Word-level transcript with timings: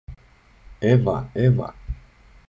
Εύα! 0.79 1.29
Εύα! 1.33 1.75